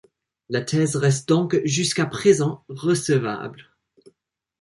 La 0.49 0.61
thèse 0.61 0.95
reste 0.95 1.29
donc, 1.29 1.61
jusqu'à 1.63 2.07
présent, 2.07 2.63
recevable. 2.69 3.71